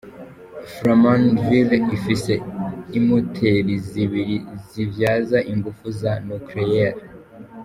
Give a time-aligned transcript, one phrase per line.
[0.73, 2.33] Flamanville ifise
[2.99, 4.37] imoteri zibiri
[4.71, 7.01] zivyaza inguvu za "nucleaire".